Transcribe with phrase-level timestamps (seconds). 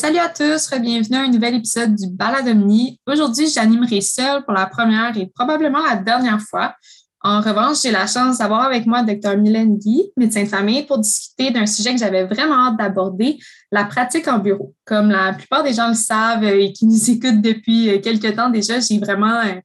[0.00, 2.98] Salut à tous, bienvenue à un nouvel épisode du Baladomni.
[3.06, 6.74] Aujourd'hui, j'animerai seule pour la première et probablement la dernière fois.
[7.22, 9.36] En revanche, j'ai la chance d'avoir avec moi Dr.
[9.36, 13.38] Mylène Guy, médecin de famille, pour discuter d'un sujet que j'avais vraiment hâte d'aborder,
[13.70, 14.74] la pratique en bureau.
[14.86, 18.48] Comme la plupart des gens le savent et qui nous écoutent depuis euh, quelques temps
[18.48, 19.60] déjà, j'ai vraiment un,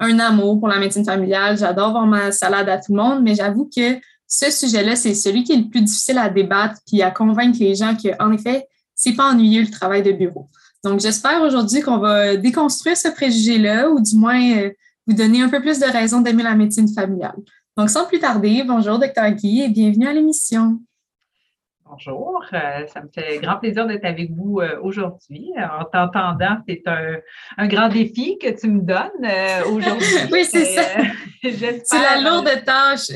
[0.00, 1.56] un amour pour la médecine familiale.
[1.56, 5.44] J'adore voir ma salade à tout le monde, mais j'avoue que ce sujet-là, c'est celui
[5.44, 8.66] qui est le plus difficile à débattre puis à convaincre les gens qu'en effet,
[8.98, 10.48] c'est pas ennuyeux le travail de bureau.
[10.84, 14.70] Donc, j'espère aujourd'hui qu'on va déconstruire ce préjugé-là ou du moins euh,
[15.06, 17.36] vous donner un peu plus de raisons d'aimer la médecine familiale.
[17.76, 19.30] Donc, sans plus tarder, bonjour, Dr.
[19.30, 20.80] Guy, et bienvenue à l'émission.
[21.90, 25.52] Bonjour, euh, ça me fait grand plaisir d'être avec vous euh, aujourd'hui.
[25.56, 30.06] En t'entendant, c'est un, grand défi que tu me donnes euh, aujourd'hui.
[30.32, 30.82] oui, c'est ça.
[31.42, 33.08] c'est la lourde tâche.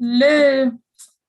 [0.00, 0.70] le,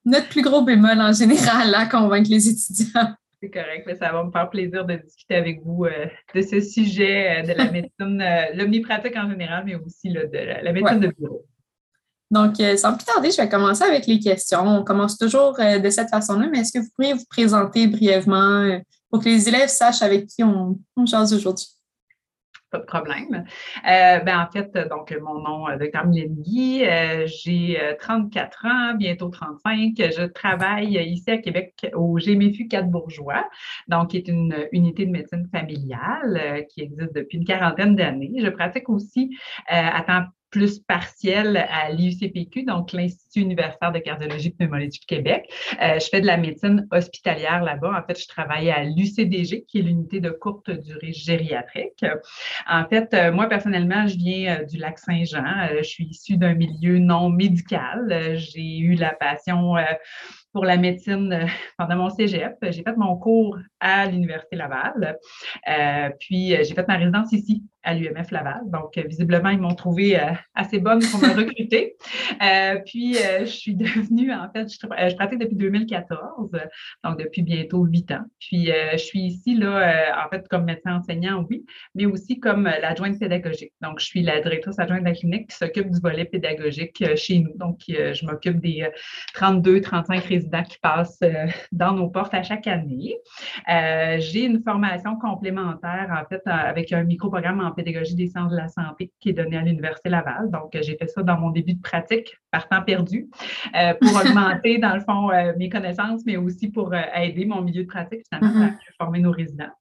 [0.06, 3.14] notre plus gros bémol en général à convaincre les étudiants.
[3.42, 6.62] C'est correct, mais ça va me faire plaisir de discuter avec vous euh, de ce
[6.62, 11.08] sujet euh, de la médecine, euh, l'omnipratique en général, mais aussi de la, médecine de
[11.08, 11.44] bureau.
[12.30, 14.62] Donc, sans plus tarder, je vais commencer avec les questions.
[14.62, 19.22] On commence toujours de cette façon-là, mais est-ce que vous pourriez vous présenter brièvement pour
[19.22, 21.68] que les élèves sachent avec qui on, on jase aujourd'hui?
[22.72, 23.46] Pas de problème.
[23.88, 26.06] Euh, ben, en fait, donc, mon nom Dr.
[26.06, 29.94] Mylène Guy, euh, j'ai 34 euh, ans, bientôt 35.
[29.98, 33.48] Je travaille ici à Québec au GMFU 4 Bourgeois,
[33.88, 38.34] donc qui est une unité de médecine familiale qui existe depuis une quarantaine d'années.
[38.38, 45.00] Je pratique aussi à temps plus partiel à l'IUCPQ, donc l'Institut universitaire de cardiologie pneumologie
[45.00, 45.52] du Québec.
[45.82, 47.98] Euh, je fais de la médecine hospitalière là-bas.
[47.98, 52.06] En fait, je travaille à l'UCDG, qui est l'unité de courte durée gériatrique.
[52.70, 55.68] En fait, euh, moi, personnellement, je viens euh, du lac Saint-Jean.
[55.78, 58.36] je suis issue d'un milieu non médical.
[58.36, 59.76] J'ai eu la passion
[60.54, 61.48] pour la médecine
[61.78, 62.56] pendant mon cégep.
[62.64, 65.18] J'ai fait mon cours à l'Université Laval.
[66.20, 68.62] Puis, j'ai fait ma résidence ici, à l'UMF Laval.
[68.66, 70.20] Donc, visiblement, ils m'ont trouvé
[70.54, 71.96] assez bonne pour me recruter.
[72.86, 76.52] puis, je suis devenue, en fait, je, pratique depuis 2014,
[77.04, 78.24] donc depuis bientôt huit ans.
[78.40, 81.66] Puis, je suis ici, là, en fait, comme médecin enseignant, oui,
[81.96, 83.74] mais aussi comme l'adjointe pédagogique.
[83.82, 87.40] Donc, je suis la directrice adjointe de la clinique qui s'occupe du volet pédagogique chez
[87.40, 87.56] nous.
[87.58, 88.88] Donc, je m'occupe des
[89.34, 93.18] 32, 35 résidents qui passent euh, dans nos portes à chaque année.
[93.70, 98.58] Euh, j'ai une formation complémentaire, en fait, avec un micro-programme en pédagogie des sciences de
[98.58, 100.50] la santé qui est donné à l'Université Laval.
[100.52, 103.11] Donc, j'ai fait ça dans mon début de pratique par temps perdu
[103.76, 107.88] euh, pour augmenter, dans le fond, mes connaissances, mais aussi pour aider mon milieu de
[107.88, 108.74] pratique, finalement, mm-hmm.
[108.74, 109.72] à former nos résidents.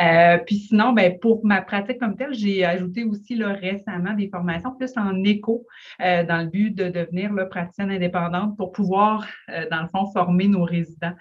[0.00, 4.28] Euh, puis sinon, ben, pour ma pratique comme telle, j'ai ajouté aussi là, récemment des
[4.28, 5.66] formations plus en écho
[6.00, 10.06] euh, dans le but de devenir là, praticienne indépendante pour pouvoir, euh, dans le fond,
[10.12, 11.12] former nos résidents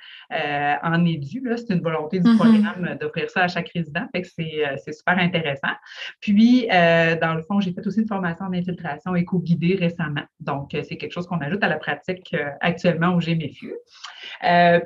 [0.84, 1.44] en édu.
[1.56, 2.38] C'est une volonté du mm-hmm.
[2.38, 4.08] programme d'offrir ça à chaque résident.
[4.14, 5.72] Fait que c'est super intéressant.
[6.20, 10.24] Puis, dans le fond, j'ai fait aussi une formation en infiltration éco-guidée récemment.
[10.40, 13.74] Donc, c'est quelque chose qu'on ajoute à la pratique actuellement au GMFU.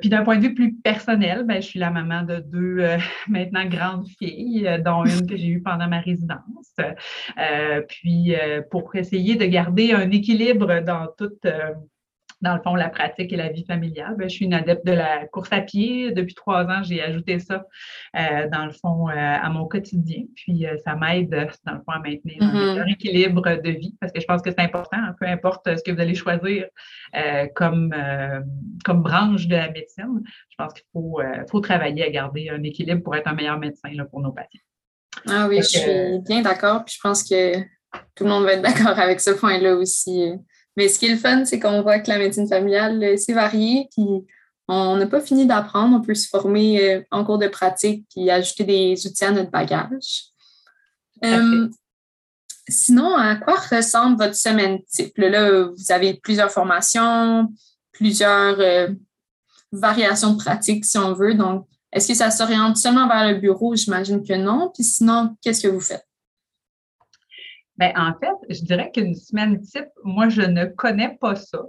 [0.00, 2.84] puis d'un point de vue plus personnel, ben, je suis la maman de deux
[3.28, 6.40] maintenant grandes filles, euh, dont une que j'ai eue pendant ma résidence.
[6.80, 11.46] Euh, puis, euh, pour essayer de garder un équilibre dans toute
[12.46, 14.14] dans le fond, la pratique et la vie familiale.
[14.16, 16.12] Ben, je suis une adepte de la course à pied.
[16.12, 17.66] Depuis trois ans, j'ai ajouté ça,
[18.14, 20.22] dans le fond, à mon quotidien.
[20.36, 22.92] Puis, ça m'aide, dans le fond, à maintenir un mm-hmm.
[22.92, 25.90] équilibre de vie parce que je pense que c'est important, hein, peu importe ce que
[25.90, 26.66] vous allez choisir
[27.54, 27.94] comme,
[28.84, 30.22] comme branche de la médecine.
[30.50, 31.20] Je pense qu'il faut,
[31.50, 34.60] faut travailler à garder un équilibre pour être un meilleur médecin là, pour nos patients.
[35.28, 36.84] Ah oui, je suis bien d'accord.
[36.84, 37.58] Puis je pense que
[38.14, 40.32] tout le monde va être d'accord avec ce point-là aussi.
[40.76, 43.32] Mais ce qui est le fun, c'est qu'on voit que la médecine familiale, euh, c'est
[43.32, 44.04] varié, puis
[44.68, 45.96] on n'a pas fini d'apprendre.
[45.96, 49.50] On peut se former euh, en cours de pratique, puis ajouter des outils à notre
[49.50, 50.24] bagage.
[51.24, 51.68] Euh,
[52.68, 55.16] sinon, à quoi ressemble votre semaine type?
[55.16, 57.48] Là, vous avez plusieurs formations,
[57.92, 58.58] plusieurs
[59.72, 61.34] variations de pratique, si on veut.
[61.34, 63.74] Donc, est-ce que ça s'oriente seulement vers le bureau?
[63.74, 64.70] J'imagine que non.
[64.74, 66.05] Puis sinon, qu'est-ce que vous faites?
[67.78, 71.60] Bien, en fait, je dirais qu'une semaine type, moi, je ne connais pas ça.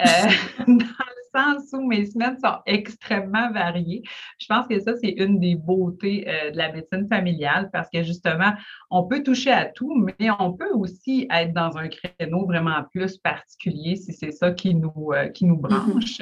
[0.00, 0.04] Euh,
[0.66, 4.02] dans le sens où mes semaines sont extrêmement variées.
[4.38, 8.02] Je pense que ça, c'est une des beautés euh, de la médecine familiale parce que
[8.02, 8.52] justement,
[8.90, 13.18] on peut toucher à tout, mais on peut aussi être dans un créneau vraiment plus
[13.18, 16.20] particulier si c'est ça qui nous, euh, qui nous branche.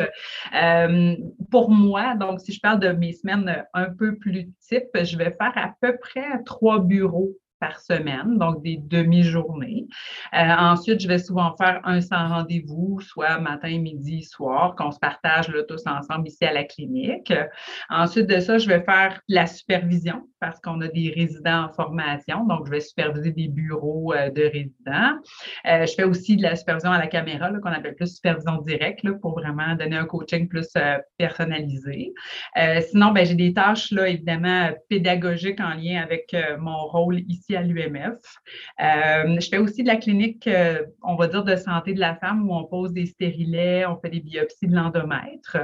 [0.53, 1.33] Mm-hmm.
[1.51, 5.37] pour moi, donc, si je parle de mes semaines un peu plus type, je vais
[5.41, 9.87] faire à peu près trois bureaux par semaine, donc des demi-journées.
[10.35, 14.99] Euh, ensuite, je vais souvent faire un sans rendez-vous, soit matin, midi, soir, qu'on se
[14.99, 17.33] partage là, tous ensemble ici à la clinique.
[17.91, 22.47] Ensuite de ça, je vais faire la supervision parce qu'on a des résidents en formation,
[22.47, 25.19] donc je vais superviser des bureaux euh, de résidents.
[25.67, 29.07] Euh, je fais aussi de la supervision à la caméra, qu'on appelle plus supervision directe,
[29.21, 30.69] pour vraiment donner un coaching plus
[31.19, 32.13] personnalisé.
[32.89, 37.63] sinon, ben, j'ai des tâches, là, évidemment, pédagogiques en lien avec mon rôle ici à
[37.63, 38.19] l'UMF.
[38.81, 42.15] Euh, je fais aussi de la clinique, euh, on va dire, de santé de la
[42.17, 45.57] femme où on pose des stérilets, on fait des biopsies de l'endomètre.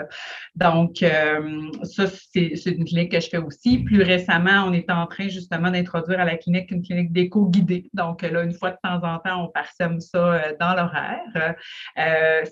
[0.54, 3.78] Donc, euh, ça, c'est une clinique que je fais aussi.
[3.78, 7.88] Plus récemment, on est en train justement d'introduire à la clinique une clinique d'écho guidée.
[7.94, 11.54] Donc, là, une fois de temps en temps, on parsème ça dans l'horaire.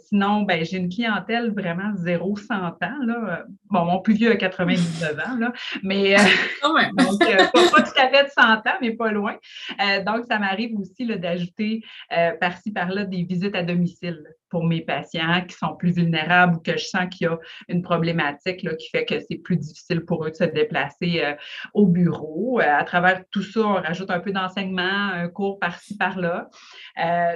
[0.08, 3.04] sinon, ben, j'ai une clientèle vraiment zéro 100 ans.
[3.06, 3.44] Là.
[3.70, 5.52] Bon, mon plus vieux a 99 ans, là,
[5.82, 6.14] mais
[6.62, 9.23] donc, pas, pas, tout à fait de 100 ans, mais pas loin.
[9.32, 11.82] Euh, donc, ça m'arrive aussi d'ajouter
[12.12, 16.60] euh, par-ci, par-là des visites à domicile pour mes patients qui sont plus vulnérables ou
[16.60, 17.38] que je sens qu'il y a
[17.68, 21.34] une problématique qui fait que c'est plus difficile pour eux de se déplacer euh,
[21.72, 22.60] au bureau.
[22.60, 26.48] à travers tout ça, on rajoute un peu d'enseignement, un cours par-ci, par-là.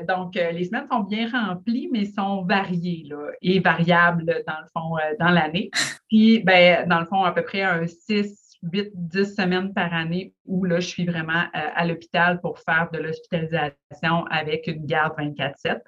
[0.06, 3.08] donc, les semaines sont bien remplies, mais sont variées
[3.42, 5.70] et variables dans le fond dans l'année.
[6.08, 10.64] Puis, ben, dans le fond, à peu près un 6 8-10 semaines par année où
[10.64, 15.80] là, je suis vraiment euh, à l'hôpital pour faire de l'hospitalisation avec une garde 24-7.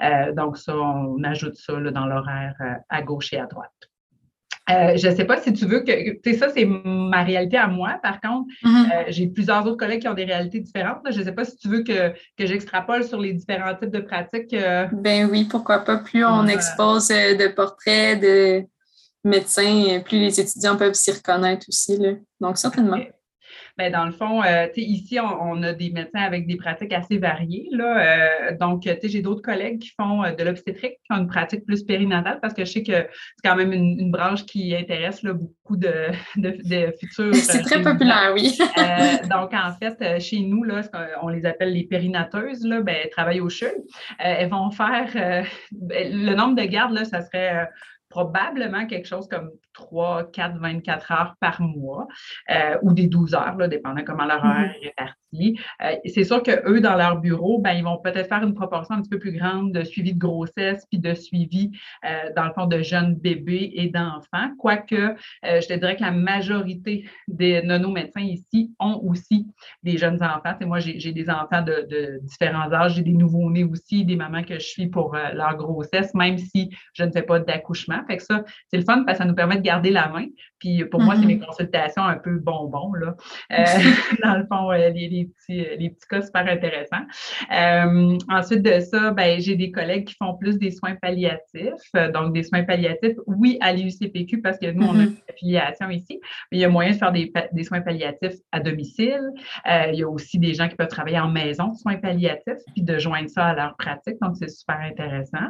[0.00, 3.72] Euh, donc, ça, on ajoute ça dans l'horaire euh, à gauche et à droite.
[4.68, 6.20] je ne sais pas si tu veux que.
[6.20, 7.98] Tu sais, ça, c'est ma réalité à moi.
[8.02, 9.04] Par contre, mm-hmm.
[9.08, 11.00] j'ai plusieurs autres collègues qui ont des réalités différentes.
[11.10, 14.00] Je ne sais pas si tu veux que, que j'extrapole sur les différents types de
[14.00, 14.54] pratiques.
[14.92, 15.98] Ben oui, pourquoi pas.
[15.98, 18.66] Plus on expose de portraits, de,
[19.24, 21.96] médecins, plus les étudiants peuvent s'y reconnaître aussi.
[21.96, 22.12] Là.
[22.40, 22.98] Donc, certainement.
[23.78, 27.68] Bien, dans le fond, euh, ici, on, a des médecins avec des pratiques assez variées.
[27.70, 31.64] Là, euh, donc, j'ai d'autres collègues qui font euh, de l'obstétrique, qui ont une pratique
[31.64, 35.32] plus périnatale, parce que je sais que c'est quand même une, branche qui intéresse là,
[35.32, 35.92] beaucoup de,
[36.36, 37.34] de, futurs.
[37.34, 38.58] c'est très populaire, oui.
[39.30, 40.80] donc, en fait, chez nous, là,
[41.22, 43.70] on les appelle les périnateuses, là, ben, elles travaillent au CHUL.
[44.18, 47.68] elles vont faire ben, le nombre de gardes, là, ça serait
[48.08, 52.08] probablement quelque chose comme 3, 4, 24 heures par mois
[52.50, 54.82] euh, ou des 12 heures, là, dépendant comment l'horaire mm-hmm.
[54.82, 55.60] est réparti.
[55.82, 59.02] Euh, c'est sûr qu'eux, dans leur bureau, ben, ils vont peut-être faire une proportion un
[59.02, 61.70] petit peu plus grande de suivi de grossesse puis de suivi,
[62.04, 64.50] euh, dans le fond, de jeunes bébés et d'enfants.
[64.58, 65.14] Quoique,
[65.44, 69.46] je te dirais que la majorité des, de nos médecins ici ont aussi
[69.82, 70.56] des jeunes enfants.
[70.60, 72.94] Et moi, j'ai des enfants de, de différents âges.
[72.94, 77.04] J'ai des nouveaux-nés aussi, des mamans que je suis pour leur grossesse, même si je
[77.04, 78.02] ne fais pas d'accouchement.
[78.06, 80.26] Fait que ça, c'est le fun parce que ça nous permet de garder la main.
[80.58, 81.46] Puis pour moi, c'est mes mm-hmm.
[81.46, 83.14] consultations un peu bonbons, là.
[83.52, 83.64] Euh,
[84.24, 87.04] dans le fond, les, petits, les petits cas super intéressants.
[87.52, 91.92] Euh, ensuite de ça, ben, j'ai des collègues qui font plus des soins palliatifs.
[92.14, 95.06] Donc, des soins palliatifs, oui, à l'UCPQ, parce que nous, on a mm-hmm.
[95.06, 98.60] une affiliation ici, mais il y a moyen de faire des, des soins palliatifs à
[98.60, 99.22] domicile.
[99.70, 102.62] Euh, il y a aussi des gens qui peuvent travailler en maison de soins palliatifs,
[102.74, 104.16] puis de joindre ça à leur pratique.
[104.20, 105.48] Donc, c'est super intéressant.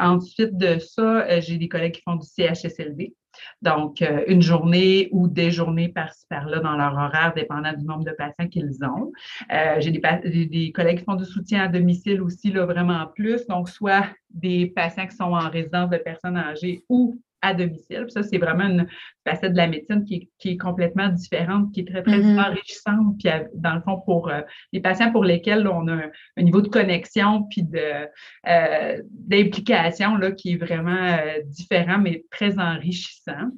[0.00, 3.14] ensuite de ça, j'ai des collègues qui font du CHSLD.
[3.62, 8.04] Donc, euh, une journée ou des journées par-ci, par-là dans leur horaire, dépendant du nombre
[8.04, 9.12] de patients qu'ils ont.
[9.52, 13.46] Euh, j'ai des, collègues qui font du soutien à domicile aussi, là, vraiment plus.
[13.46, 18.06] Donc, soit des patients qui sont en résidence de personnes âgées ou à domicile.
[18.08, 18.86] ça, c'est vraiment une
[19.26, 22.46] facette de la médecine qui est, complètement différente, qui est très, très mm-hmm.
[22.46, 23.16] enrichissante.
[23.18, 24.40] Puis, dans le fond, pour euh,
[24.72, 25.94] les patients pour lesquels on a
[26.36, 32.58] un, niveau de connexion puis euh, d'implication là, qui est vraiment euh, différent, mais très
[32.58, 33.50] enrichissant.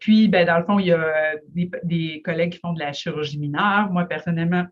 [0.00, 2.92] puis, ben, dans le fond, il y a des, des collègues qui font de la
[2.92, 3.90] chirurgie mineure.
[3.90, 4.66] Moi, personnellement,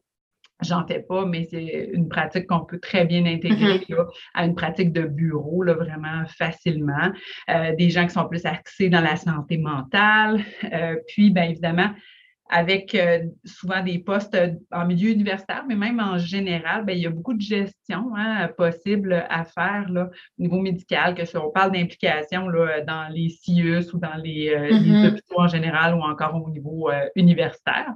[0.61, 4.07] J'en fais pas, mais c'est une pratique qu'on peut très bien intégrer mm-hmm.
[4.35, 7.13] à une pratique de bureau, là, vraiment facilement.
[7.49, 10.41] Euh, des gens qui sont plus axés dans la santé mentale.
[10.73, 11.91] Euh, puis, bien évidemment,
[12.49, 14.37] avec euh, souvent des postes
[14.73, 18.49] en milieu universitaire, mais même en général, bien, il y a beaucoup de gestion hein,
[18.57, 22.47] possible à faire là, au niveau médical, que si on parle d'implication
[22.87, 25.09] dans les CIUS ou dans les, mm-hmm.
[25.09, 27.93] hôpitaux en général ou encore au niveau universitaire.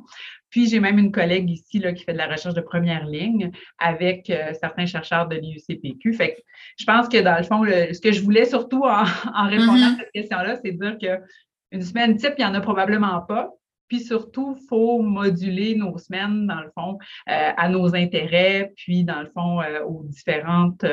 [0.52, 3.50] Puis, j'ai même une collègue ici là, qui fait de la recherche de première ligne
[3.78, 6.12] avec euh, certains chercheurs de l'IUCPQ.
[6.12, 6.40] Fait que
[6.78, 9.04] je pense que dans le fond, ce que je voulais surtout en,
[9.49, 9.97] répondant à mm-hmm.
[9.97, 13.49] cette question-là, c'est dire qu'une semaine type, il n'y en a probablement pas.
[13.92, 19.04] Puis surtout, il faut moduler nos semaines, dans le fond, euh, à nos intérêts, puis
[19.04, 20.84] dans le fond, euh, aux différentes,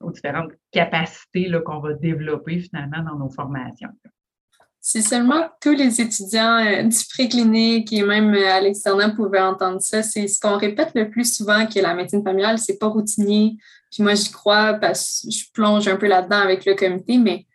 [0.00, 3.90] aux différentes capacités qu'on va développer finalement dans nos formations.
[4.88, 9.80] Si seulement tous les étudiants euh, du préclinique et même euh, à l'externat pouvaient entendre
[9.80, 13.56] ça, c'est ce qu'on répète le plus souvent que la médecine familiale, c'est pas routinier.
[13.90, 17.46] Puis moi, j'y crois parce que je plonge un peu là-dedans avec le comité, mais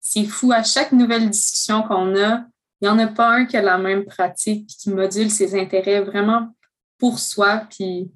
[0.00, 0.50] c'est fou.
[0.50, 2.46] À chaque nouvelle discussion qu'on a,
[2.80, 5.58] il n'y en a pas un qui a la même pratique puis qui module ses
[5.58, 6.48] intérêts vraiment
[6.98, 7.62] pour soi.
[7.70, 8.10] Puis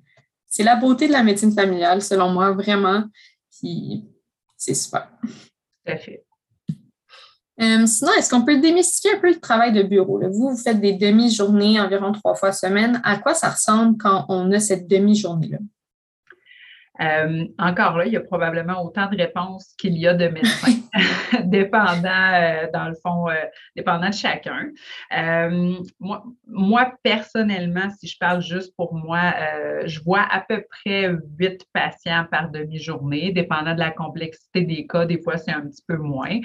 [0.46, 3.04] c'est la beauté de la médecine familiale, selon moi, vraiment.
[3.50, 4.04] Puis
[4.56, 5.08] c'est super.
[5.22, 6.24] Tout à fait.
[7.60, 10.20] Euh, sinon, est-ce qu'on peut démystifier un peu le travail de bureau?
[10.30, 13.00] Vous, vous faites des demi-journées environ trois fois semaine.
[13.04, 15.58] À quoi ça ressemble quand on a cette demi-journée-là?
[17.00, 20.78] Euh, encore là, il y a probablement autant de réponses qu'il y a de médecins,
[21.44, 23.26] dépendant, euh, dans le fond,
[23.74, 24.68] dépendant de chacun.
[25.98, 29.34] moi, moi, personnellement, si je parle juste pour moi,
[29.84, 35.06] je vois à peu près huit patients par demi-journée, dépendant de la complexité des cas.
[35.06, 36.40] Des fois, c'est un petit peu moins.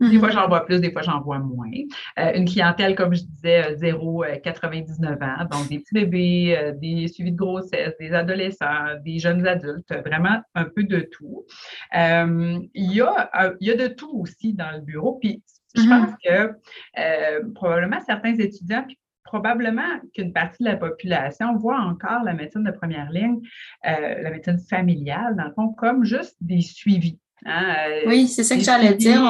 [0.00, 0.34] Des fois, mhm.
[0.34, 1.70] j'en vois plus, des fois, j'en vois moins.
[2.18, 7.08] Euh, une clientèle, comme je disais, 0-99 euh, ans, donc des petits bébés, euh, des
[7.08, 11.46] suivis de grossesse, des adolescents, des jeunes adultes, vraiment un peu de tout.
[11.94, 15.18] il, y a, il y a de tout aussi dans le bureau.
[15.18, 15.42] Puis,
[15.74, 15.88] je mhm.
[15.88, 22.34] pense que probablement certains étudiants, puis probablement qu'une partie de la population voit encore la
[22.34, 23.40] médecine de première ligne,
[23.82, 27.18] la médecine familiale, dans le fond, comme juste des suivis.
[27.46, 29.22] Hein, euh, oui, c'est ça que j'allais dire.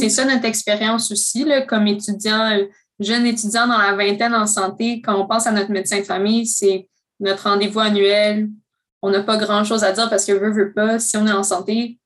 [0.00, 2.58] C'est ça notre expérience aussi, là, comme étudiant,
[3.00, 6.46] jeune étudiant dans la vingtaine en santé, quand on pense à notre médecin de famille,
[6.46, 8.48] c'est notre rendez-vous annuel.
[9.02, 11.42] On n'a pas grand-chose à dire parce que veut, veut pas, si on est en
[11.42, 11.98] santé,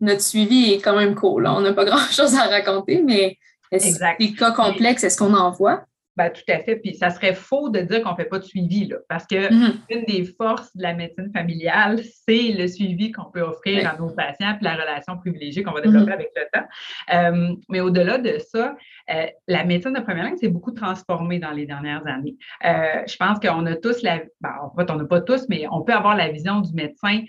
[0.00, 1.46] notre suivi est quand même cool.
[1.46, 3.38] On n'a pas grand-chose à raconter, mais
[3.72, 5.84] des cas complexes, est-ce qu'on en voit?
[6.16, 6.76] Ben, tout à fait.
[6.76, 9.36] Puis ça serait faux de dire qu'on ne fait pas de suivi, là, parce que
[9.36, 9.72] mm-hmm.
[9.90, 14.10] une des forces de la médecine familiale, c'est le suivi qu'on peut offrir à nos
[14.10, 16.14] patients, puis la relation privilégiée qu'on va développer mm-hmm.
[16.14, 16.66] avec le temps.
[17.14, 18.76] Euh, mais au-delà de ça,
[19.10, 22.36] euh, la médecine de première ligne s'est beaucoup transformée dans les dernières années.
[22.64, 25.66] Euh, je pense qu'on a tous la, ben, en fait, on n'a pas tous, mais
[25.70, 27.22] on peut avoir la vision du médecin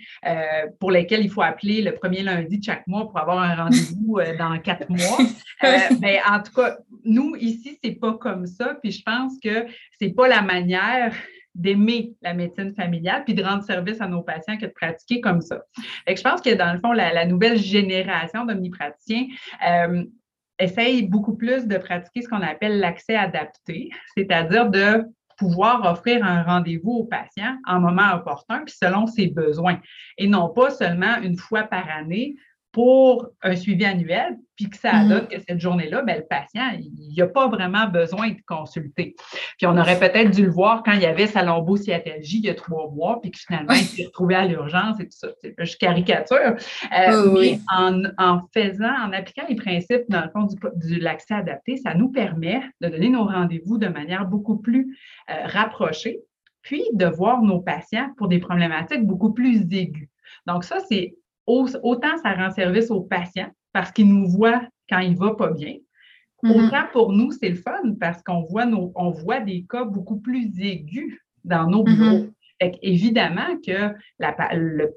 [0.78, 4.20] pour lequel il faut appeler le premier lundi de chaque mois pour avoir un rendez-vous
[4.38, 5.18] dans quatre mois.
[6.00, 8.76] mais en tout cas, nous, ici, c'est pas comme ça.
[8.82, 9.66] Puis je pense que
[9.98, 11.12] c'est pas la manière
[11.54, 15.40] d'aimer la médecine familiale puis de rendre service à nos patients que de pratiquer comme
[15.40, 15.62] ça.
[16.06, 19.26] Et je pense que dans le fond, la, nouvelle génération d'omnipraticiens
[19.68, 20.04] euh,
[20.62, 25.04] essaye beaucoup plus de pratiquer ce qu'on appelle l'accès adapté, c'est-à-dire de
[25.36, 29.80] pouvoir offrir un rendez-vous au patient en moment opportun, puis selon ses besoins,
[30.18, 32.36] et non pas seulement une fois par année
[32.72, 35.08] pour un suivi annuel, puis que ça mm-hmm.
[35.08, 39.14] donne que cette journée-là, ben, le patient, il n'a pas vraiment besoin de consulter.
[39.58, 42.50] Puis on aurait peut-être dû le voir quand il y avait sa lombosciatalgie il y
[42.50, 45.28] a trois mois, puis que finalement, il s'est retrouvé à l'urgence et tout ça.
[45.58, 46.56] Je caricature.
[46.98, 51.94] Euh, mais en, faisant, en appliquant les principes, dans le fond, du, l'accès adapté, ça
[51.94, 54.96] nous permet de donner nos rendez-vous de manière beaucoup plus
[55.30, 56.20] euh, rapprochée,
[56.62, 60.08] puis de voir nos patients pour des problématiques beaucoup plus aiguës.
[60.46, 61.14] Donc ça, c'est
[61.46, 65.76] autant ça rend service aux patients parce qu'ils nous voient quand il va pas bien.
[66.42, 66.66] Mm-hmm.
[66.66, 70.18] Autant pour nous, c'est le fun parce qu'on voit, nos, on voit des cas beaucoup
[70.18, 71.96] plus aigus dans nos mm-hmm.
[71.96, 72.26] bureaux.
[72.82, 74.36] évidemment que la,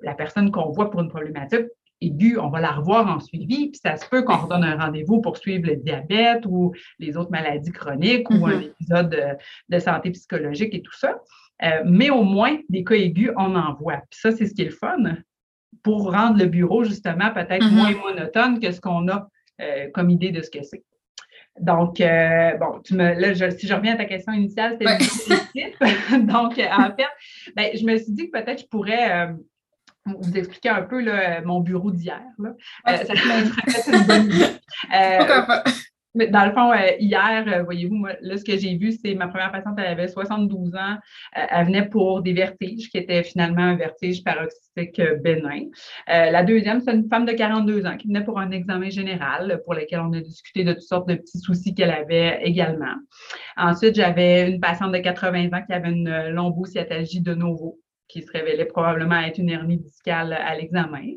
[0.02, 1.68] la personne qu'on voit pour une problématique
[2.02, 5.22] aiguë, on va la revoir en suivi, puis ça se peut qu'on redonne un rendez-vous
[5.22, 8.66] pour suivre le diabète ou les autres maladies chroniques ou un mm-hmm.
[8.66, 9.38] épisode
[9.70, 11.20] de, santé psychologique et tout ça.
[11.64, 14.02] Euh, mais au moins, des cas aigus, on en voit.
[14.10, 15.16] Puis ça, c'est ce qui est le fun
[15.84, 17.72] pour rendre le bureau justement peut-être mm-hmm.
[17.72, 19.30] moins monotone que ce qu'on a
[19.62, 20.84] euh, comme idée de ce que c'est.
[21.60, 25.72] Donc, euh, bon, tu me, là, si je reviens à ta question initiale, c'était
[26.20, 27.08] Donc, euh, en fait,
[27.56, 29.30] ben, je me suis dit que peut-être je pourrais
[30.06, 32.22] vous expliquer un peu là, mon bureau d'hier.
[32.86, 34.46] ça serait une bonne idée.
[36.18, 36.26] Pas?
[36.28, 39.28] dans le fond, euh, hier, euh, voyez-vous, moi, là, ce que j'ai vu, c'est ma
[39.28, 40.98] première patiente, elle avait 72 ans.
[41.38, 45.66] Euh, elle venait pour des vertiges, qui étaient finalement un vertige paroxystique bénin.
[46.08, 49.74] la deuxième, c'est une femme de 42 ans qui venait pour un examen général, pour
[49.74, 52.96] lequel on a discuté de toutes sortes de petits soucis qu'elle avait également.
[53.58, 58.32] Ensuite, j'avais une patiente de 80 ans qui avait une lombosciatalgie de nouveau qui se
[58.32, 61.14] révélait probablement être une hernie discale à l'examen.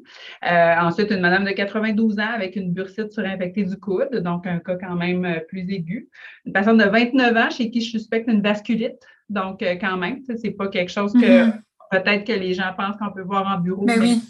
[0.51, 4.59] Euh, ensuite, une madame de 92 ans avec une bursite surinfectée du coude, donc un
[4.59, 6.09] cas quand même euh, plus aigu.
[6.47, 10.21] Une personne de 29 ans chez qui je suspecte une vasculite, donc euh, quand même,
[10.37, 11.63] c'est pas quelque chose que mm-hmm.
[11.91, 14.23] peut-être que les gens pensent qu'on peut voir en bureau, ben mais, Oui.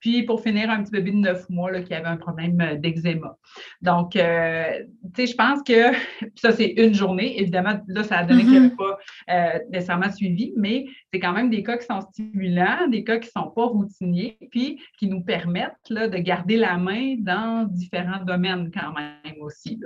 [0.00, 2.76] Puis pour finir, un petit bébé de neuf mois là, qui avait un problème euh,
[2.76, 3.36] d'eczéma.
[3.82, 4.64] Donc, euh,
[5.14, 5.92] tu sais, je pense que
[6.36, 7.40] ça, c'est une journée.
[7.40, 8.98] Évidemment, là, ça a donné qu'il n'y avait pas
[9.30, 13.30] euh, nécessairement suivi, mais c'est quand même des cas qui sont stimulants, des cas qui
[13.34, 18.24] ne sont pas routiniers, puis qui nous permettent là, de garder la main dans différents
[18.24, 19.78] domaines quand même aussi.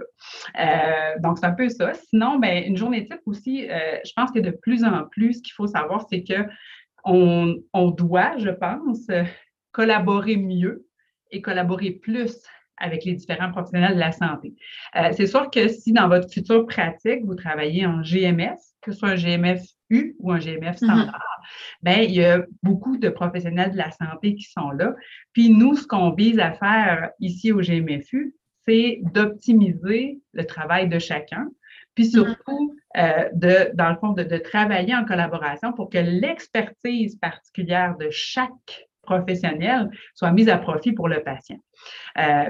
[1.22, 1.92] donc, c'est un peu ça.
[1.94, 5.52] Sinon, ben, une journée type aussi, je pense que de plus en plus, ce qu'il
[5.52, 6.46] faut savoir, c'est que
[7.04, 9.06] on, doit, je pense,
[9.72, 10.86] collaborer mieux
[11.30, 12.42] et collaborer plus
[12.78, 14.54] avec les différents professionnels de la santé.
[14.96, 18.98] Euh, c'est sûr que si dans votre future pratique, vous travaillez en GMS, que ce
[18.98, 20.84] soit un GMF U ou un GMF mm-hmm.
[20.84, 21.20] standard,
[21.82, 24.94] ben, il y a beaucoup de professionnels de la santé qui sont là.
[25.32, 28.34] Puis nous, ce qu'on vise à faire ici au GMFU,
[28.66, 31.48] c'est d'optimiser le travail de chacun,
[31.94, 32.10] puis mm-hmm.
[32.10, 37.96] surtout, euh, de, dans le fond, de, de, travailler en collaboration pour que l'expertise particulière
[37.96, 41.58] de chaque professionnel soit mise à profit pour le patient.
[42.18, 42.44] Euh,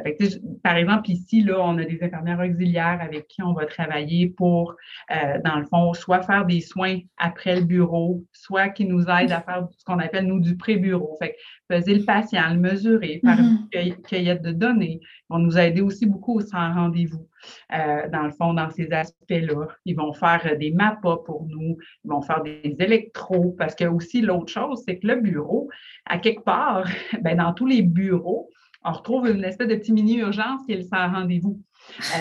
[0.63, 4.75] par exemple, ici, là, on a des infirmières auxiliaires avec qui on va travailler pour,
[5.11, 9.33] euh, dans le fond, soit faire des soins après le bureau, soit qui nous aident
[9.33, 11.17] à faire ce qu'on appelle, nous, du pré-bureau.
[11.19, 11.37] Fait
[11.69, 14.03] peser le patient, le mesurer, faire une mm-hmm.
[14.03, 15.01] cueillette de données.
[15.03, 17.27] Ils vont nous aider aussi beaucoup au sans rendez-vous.
[17.73, 19.69] Euh, dans le fond, dans ces aspects-là.
[19.85, 24.21] Ils vont faire des MAPA pour nous, ils vont faire des électros, parce que aussi
[24.21, 25.69] l'autre chose, c'est que le bureau,
[26.07, 26.85] à quelque part,
[27.23, 28.49] ben, dans tous les bureaux,
[28.85, 31.61] on retrouve une espèce de petit mini-urgence qui est le sans rendez-vous.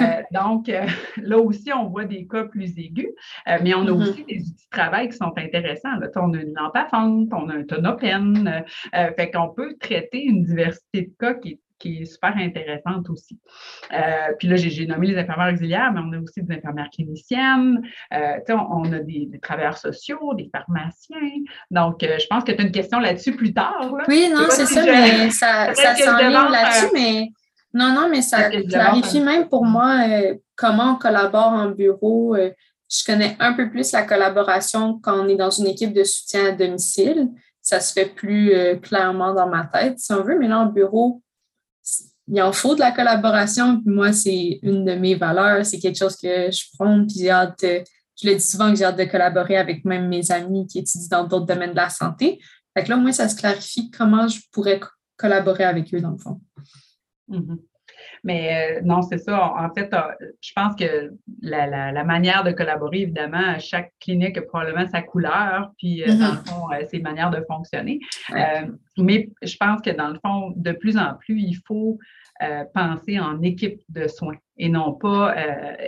[0.02, 0.86] Euh, donc, euh,
[1.18, 3.10] là aussi, on voit des cas plus aigus,
[3.48, 4.10] euh, mais on a mm-hmm.
[4.10, 5.96] aussi des outils de travail qui sont intéressants.
[6.00, 10.24] Là, on a une lampe à fente, on a un tonopène, fait qu'on peut traiter
[10.24, 13.38] une diversité de cas qui est qui est super intéressante aussi.
[13.92, 17.82] Euh, puis là, j'ai nommé les infirmières auxiliaires, mais on a aussi des infirmières cliniciennes,
[18.14, 21.18] euh, on, a des, travailleurs sociaux, des pharmaciens.
[21.70, 23.94] Donc, euh, je pense que tu as une question là-dessus plus tard.
[24.08, 27.28] Oui, non, c'est ça, mais ça, ça s'enligne là-dessus, mais
[27.74, 29.98] non, non, mais ça clarifie même pour moi
[30.56, 32.38] comment on collabore en bureau.
[32.38, 36.48] je connais un peu plus la collaboration quand on est dans une équipe de soutien
[36.48, 37.30] à domicile.
[37.62, 41.24] Ça se fait plus clairement dans ma tête, si on veut, mais là, en bureau,
[42.34, 43.82] il en faut de la collaboration.
[43.86, 45.64] moi, c'est une de mes valeurs.
[45.66, 47.06] C'est quelque chose que je prends.
[47.06, 50.32] Puis j'ai hâte, je le dis souvent que j'ai hâte de collaborer avec même mes
[50.32, 52.40] amis qui étudient dans d'autres domaines de la santé.
[52.76, 54.80] Fait que là, au moins, ça se clarifie comment je pourrais
[55.16, 56.42] collaborer avec eux, dans le fond.
[57.30, 57.60] Mm-hmm.
[58.24, 59.54] Mais euh, non, c'est ça.
[59.54, 60.02] En fait, euh,
[60.42, 66.02] je pense que la, manière de collaborer, évidemment, chaque clinique a probablement sa couleur, puis
[66.02, 66.48] euh, dans le mm-hmm.
[66.48, 68.00] fond, ses manières de fonctionner.
[68.98, 72.00] mais je pense que dans le fond, de plus en plus, il faut
[72.74, 75.36] penser en équipe de soins et non pas,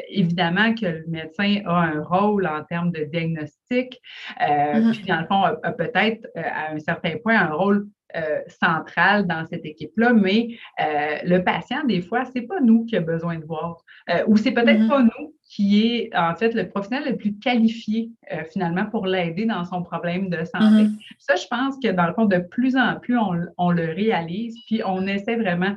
[0.09, 3.99] évidemment, que le médecin a un rôle en termes de diagnostic,
[4.39, 4.91] mm-hmm.
[4.95, 9.45] puis dans le fond, a peut-être à un certain point un rôle euh, centrale dans
[9.45, 13.43] cette équipe-là, mais euh, le patient, des fois, c'est pas nous qui a besoin de
[13.43, 14.87] voir, euh, ou c'est peut-être mm-hmm.
[14.87, 18.11] pas nous qui est en fait le professionnel le plus qualifié
[18.51, 20.85] finalement pour l'aider dans son problème de santé.
[20.85, 21.15] Mm-hmm.
[21.19, 24.81] Ça, je pense que dans le fond, de plus en plus, on, le réalise, puis
[24.83, 25.75] on essaie vraiment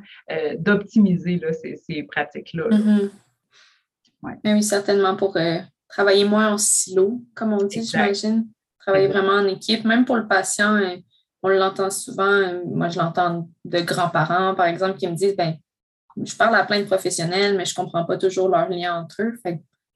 [0.58, 1.40] d'optimiser
[1.86, 2.68] ces, pratiques-là.
[2.70, 3.10] Mm-hmm.
[4.22, 5.36] Oui, certainement pour
[5.88, 8.46] travailler moins en silo, comme on dit, j'imagine.
[8.80, 10.80] Travailler vraiment en équipe, même pour le patient
[11.42, 15.54] on l'entend souvent, moi je l'entends de grands-parents, par exemple, qui me disent ben,
[16.24, 19.22] je parle à plein de professionnels, mais je ne comprends pas toujours leur lien entre
[19.22, 19.34] eux.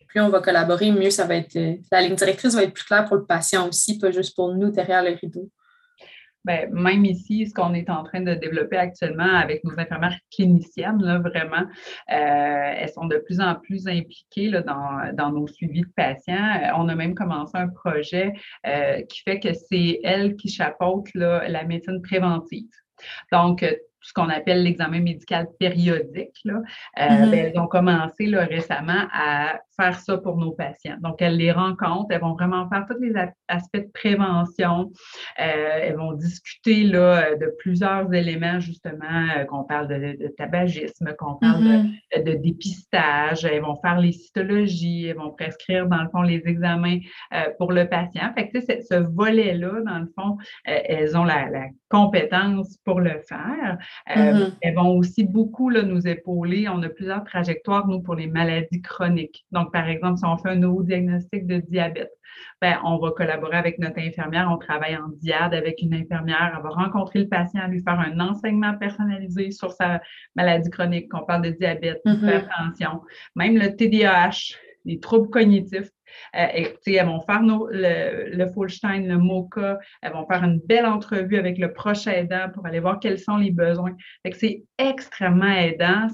[0.09, 1.59] plus on va collaborer, mieux ça va être.
[1.91, 4.71] La ligne directrice va être plus claire pour le patient aussi, pas juste pour nous
[4.71, 5.51] derrière le rideau.
[6.45, 11.01] Bien, même ici, ce qu'on est en train de développer actuellement avec nos infirmières cliniciennes,
[11.01, 11.63] là, vraiment,
[12.11, 16.35] euh, elles sont de plus en plus impliquées là, dans, dans, nos suivis de patients.
[16.35, 18.33] Euh, on a même commencé un projet
[18.67, 22.67] euh, qui fait que c'est elles qui chapeautent là, la médecine préventive.
[23.31, 23.65] Donc,
[24.03, 26.39] ce qu'on appelle l'examen médical périodique.
[26.45, 26.55] Là.
[26.99, 27.31] Euh, mm-hmm.
[27.31, 30.97] ben, elles ont commencé là, récemment à faire ça pour nos patients.
[31.01, 33.15] Donc, elles les rencontrent, elles vont vraiment faire tous les
[33.49, 34.91] aspects de prévention.
[35.41, 41.35] Euh, elles vont discuter là, de plusieurs éléments, justement, euh, qu'on parle de, tabagisme, qu'on
[41.35, 42.41] parle de, mm-hmm.
[42.41, 43.45] dépistage.
[43.45, 46.99] Elles vont faire les cytologies, elles vont prescrire, dans le fond, les examens
[47.59, 48.33] pour le patient.
[48.35, 53.77] Fait que, ce volet-là, dans le fond, elles ont la, la compétence pour le faire.
[54.17, 54.53] Euh, mm-hmm.
[54.63, 56.67] Elles vont aussi beaucoup là, nous épauler.
[56.69, 59.45] On a plusieurs trajectoires, nous, pour les maladies chroniques.
[59.53, 62.11] Donc, par exemple, si on fait un nouveau diagnostic de diabète,
[62.61, 64.49] ben, on va collaborer avec notre infirmière.
[64.51, 66.55] On travaille en diade avec une infirmière.
[66.57, 70.01] Elle va rencontrer le patient, lui faire un enseignement personnalisé sur sa
[70.37, 72.21] maladie chronique, qu'on parle de diabète, mm-hmm.
[72.21, 73.03] d'hypertension,
[73.37, 75.91] même le TDAH, les troubles cognitifs.
[76.37, 80.87] Euh, et, elles vont faire le, le Fullstein, le MOCA, elles vont faire une belle
[80.87, 83.95] entrevue avec le proche aidant pour aller voir quels sont les besoins.
[84.33, 86.09] C'est extrêmement aidant.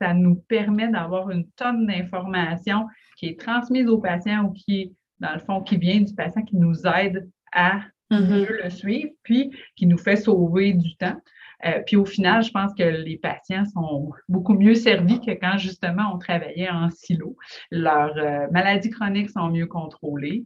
[0.00, 5.32] Ça nous permet d'avoir une tonne d'informations qui est transmise au patient ou qui, dans
[5.32, 8.62] le fond, qui vient du patient, qui nous aide à mm-hmm.
[8.62, 11.16] le suivre, puis qui nous fait sauver du temps.
[11.64, 15.58] Euh, puis au final, je pense que les patients sont beaucoup mieux servis que quand
[15.58, 17.36] justement on travaillait en silo.
[17.70, 20.44] Leurs euh, maladies chroniques sont mieux contrôlées.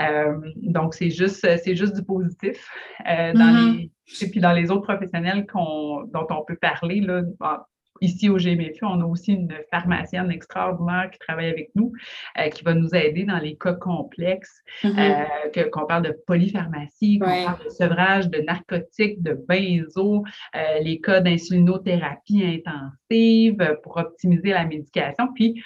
[0.00, 2.68] Euh, donc, c'est juste, c'est juste du positif.
[3.06, 3.76] dans mm-hmm.
[3.76, 3.90] les,
[4.22, 7.22] et puis dans les autres professionnels dont on peut parler, là,
[8.00, 11.92] ici au GMFU, on a aussi une pharmacienne extraordinaire qui travaille avec nous,
[12.38, 15.26] euh, qui va nous aider dans les cas complexes, mm-hmm.
[15.56, 20.24] euh, qu'on parle de polypharmacie, qu'on parle de sevrage de narcotiques, de benzo,
[20.56, 25.28] euh, les cas d'insulinothérapie intensive pour optimiser la médication.
[25.34, 25.62] Puis,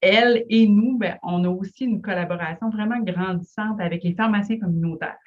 [0.00, 5.18] elle et nous, ben, on a aussi une collaboration vraiment grandissante avec les pharmaciens communautaires.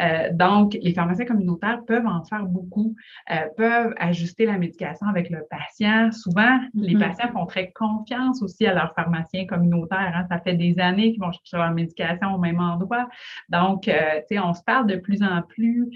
[0.00, 2.94] Euh, donc, les pharmaciens communautaires peuvent en faire beaucoup,
[3.30, 6.12] euh, peuvent ajuster la médication avec le patient.
[6.12, 6.98] Souvent, les mm-hmm.
[6.98, 10.12] patients font très confiance aussi à leurs pharmaciens communautaires.
[10.14, 10.26] Hein.
[10.30, 13.08] Ça fait des années qu'ils vont chercher leur médication au même endroit.
[13.48, 13.94] Donc, euh,
[14.28, 15.88] tu sais, on se parle de plus en plus.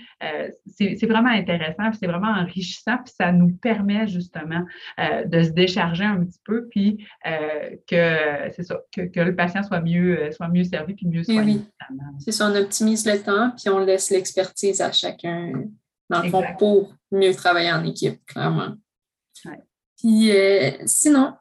[0.66, 4.64] c'est vraiment intéressant, c'est vraiment enrichissant, puis ça nous permet justement
[4.98, 10.30] de se décharger un petit peu, puis que c'est ça, que, le patient soit mieux,
[10.32, 11.60] soit mieux servi puis mieux soigné.
[12.18, 15.52] C'est ça, on optimise le temps, puis on laisse l'expertise à chacun,
[16.08, 18.74] dans le fond, pour mieux travailler en équipe, clairement.
[19.98, 21.34] Puis euh, sinon,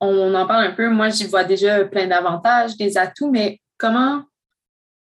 [0.00, 4.22] on en parle un peu, moi j'y vois déjà plein d'avantages, des atouts, mais comment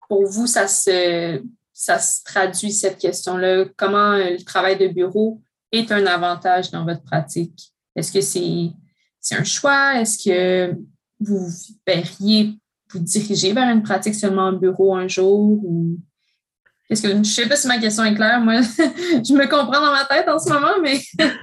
[0.10, 1.42] pour vous ça se,
[1.72, 3.66] ça se traduit cette question-là?
[3.78, 5.42] Comment euh, le travail de bureau
[5.72, 7.74] est un avantage dans votre pratique?
[7.96, 10.00] Est-ce que c'est un choix?
[10.02, 10.76] Est-ce que
[11.20, 11.48] vous
[11.86, 12.58] verriez
[12.90, 15.98] vous diriger vers une pratique seulement en bureau un jour ou?
[16.90, 18.42] Est-ce que je ne sais pas si ma question est claire.
[18.42, 21.00] Moi, je me comprends dans ma tête en ce moment, mais.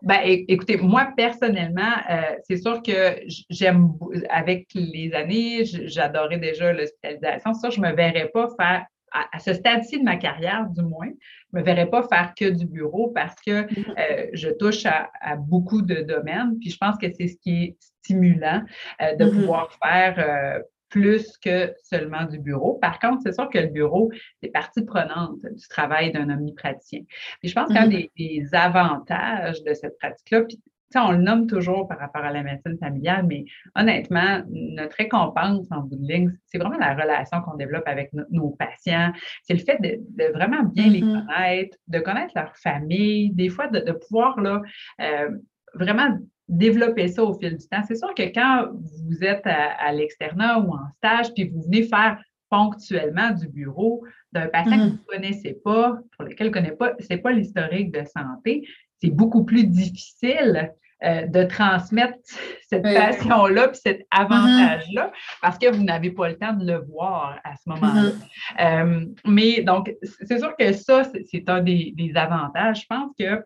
[0.00, 3.16] Ben, écoutez, moi, personnellement, euh, c'est sûr que
[3.50, 3.94] j'aime,
[4.30, 7.52] avec les années, j'adorais déjà l'hospitalisation.
[7.52, 11.08] Ça, je ne me verrais pas faire, à, ce stade-ci de ma carrière, du moins,
[11.08, 13.94] je ne me verrais pas faire que du bureau parce que mm-hmm.
[13.98, 16.58] euh, je touche à, beaucoup de domaines.
[16.60, 18.62] Puis je pense que c'est ce qui est stimulant
[19.02, 19.30] euh, de mm-hmm.
[19.32, 22.74] pouvoir faire plus que seulement du bureau.
[22.74, 24.10] Par contre, c'est sûr que le bureau,
[24.42, 27.00] c'est partie prenante du travail d'un omnipraticien.
[27.40, 28.10] Puis je pense qu'un mm-hmm.
[28.16, 30.58] des, avantages de cette pratique-là, puis
[30.94, 35.80] on le nomme toujours par rapport à la médecine familiale, mais honnêtement, notre récompense en
[35.82, 39.12] bout de ligne, c'est vraiment la relation qu'on développe avec nos patients.
[39.42, 41.26] C'est le fait de, vraiment bien les mm-hmm.
[41.26, 44.62] connaître, de connaître leur famille, des fois de, pouvoir là,
[45.02, 45.30] euh,
[45.74, 46.16] vraiment
[46.48, 47.82] développer ça au fil du temps.
[47.86, 52.18] C'est sûr que quand vous êtes à, l'externat ou en stage, puis vous venez faire
[52.50, 54.90] ponctuellement du bureau d'un patient que mm-hmm.
[54.90, 58.66] vous ne connaissez pas, pour lequel vous ne connaissez pas, pas l'historique de santé,
[59.00, 60.72] c'est beaucoup plus difficile
[61.04, 62.18] euh, de transmettre
[62.66, 64.22] cette passion-là puis cet mm-hmm.
[64.22, 68.10] avantage-là parce que vous n'avez pas le temps de le voir à ce moment-là.
[68.10, 69.04] Mm-hmm.
[69.04, 72.80] Euh, mais donc, c'est sûr que ça, c'est un des, des, avantages.
[72.80, 73.44] Je pense que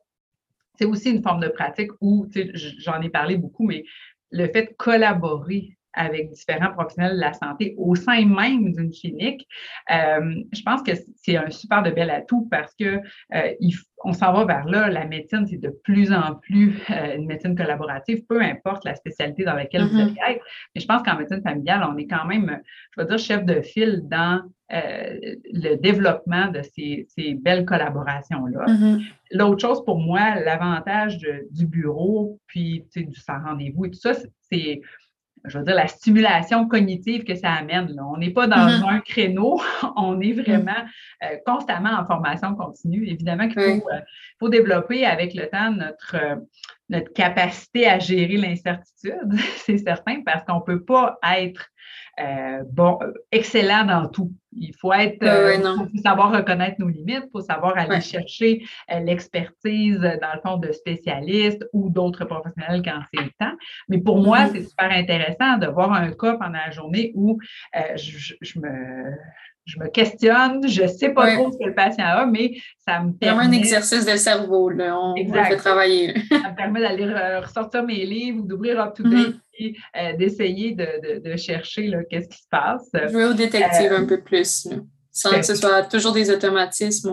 [0.82, 2.28] c'est aussi une forme de pratique où,
[2.78, 3.84] j'en ai parlé beaucoup, mais
[4.30, 9.46] le fait de collaborer avec différents professionnels de la santé au sein même d'une clinique,
[9.90, 13.00] euh, je pense que c'est un super de bel atout parce que
[13.34, 13.52] euh,
[14.04, 14.88] on s'en va vers là.
[14.88, 19.44] La médecine, c'est de plus en plus euh, une médecine collaborative, peu importe la spécialité
[19.44, 20.18] dans laquelle vous mm-hmm.
[20.22, 20.44] allez être.
[20.74, 22.60] Mais je pense qu'en médecine familiale, on est quand même,
[22.96, 28.64] je veux dire, chef de file dans le développement de ces, belles collaborations-là.
[28.66, 29.02] Mm-hmm.
[29.32, 31.18] L'autre chose pour moi, l'avantage
[31.50, 34.14] du bureau, puis du sans rendez-vous et tout ça,
[34.50, 34.80] c'est
[35.44, 38.00] je veux dire, la stimulation cognitive que ça amène.
[38.00, 38.88] On n'est pas dans mm-hmm.
[38.88, 39.60] un créneau,
[39.96, 40.72] on est vraiment
[41.24, 43.06] euh, constamment en formation continue.
[43.06, 44.00] Évidemment qu'il faut, euh,
[44.38, 46.36] faut, développer avec le temps notre, euh,
[46.92, 51.68] notre capacité à gérer l'incertitude, c'est certain, parce qu'on ne peut pas être
[52.70, 52.98] bon,
[53.32, 54.30] excellent dans tout.
[54.54, 55.24] Il faut être,
[56.02, 61.66] savoir reconnaître nos limites, il faut savoir aller chercher l'expertise, dans le fond, de spécialistes
[61.72, 63.56] ou d'autres professionnels quand c'est le temps.
[63.88, 64.52] Mais pour moi, mm-hmm.
[64.52, 67.38] c'est super intéressant de voir un cas pendant la journée où
[67.96, 69.16] je, me
[69.64, 73.00] je me questionne, je ne sais pas trop ce que le patient a, mais ça
[73.00, 73.44] me permet.
[73.44, 74.98] un exercice de cerveau, là.
[74.98, 76.14] On, fait travailler.
[76.30, 77.06] ça me permet d'aller
[77.40, 79.38] ressortir mes livres, d'ouvrir Up to Date mm-hmm.
[79.58, 82.90] et euh, d'essayer de, chercher qu'est-ce qui se passe.
[83.10, 84.68] Jouer au détective un peu plus,
[85.10, 87.12] sans que ce soit toujours des automatismes.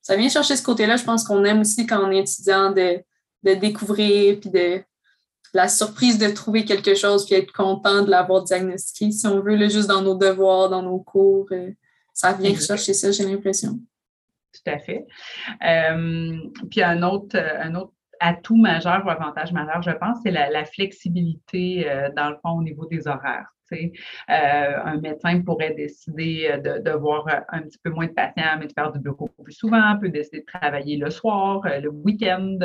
[0.00, 0.96] Ça vient chercher ce côté-là.
[0.96, 3.02] Je pense qu'on aime aussi quand on est étudiant de,
[3.42, 4.82] découvrir puis de
[5.54, 9.56] la surprise de trouver quelque chose puis être content de l'avoir diagnostiqué, si on veut,
[9.56, 11.46] là, juste dans nos devoirs, dans nos cours.
[11.52, 11.70] Euh,
[12.14, 13.78] ça vient chercher ça, j'ai l'impression.
[14.52, 15.06] Tout à fait.
[16.70, 21.86] puis un autre, un autre atout majeur ou avantage majeur, je pense, c'est la, flexibilité,
[22.16, 23.54] dans le fond, au niveau des horaires.
[23.72, 23.84] Euh,
[24.28, 28.66] un médecin pourrait décider euh, de, voir euh, un petit peu moins de patients, mais
[28.66, 32.58] de faire du bureau plus souvent, peut décider de travailler le soir, le week-end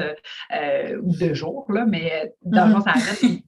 [1.02, 3.44] ou deux jours, là, mais dans le fond, ça arrête